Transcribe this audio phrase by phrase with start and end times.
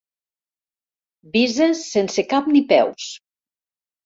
[1.35, 3.13] Vises sense cap ni peus.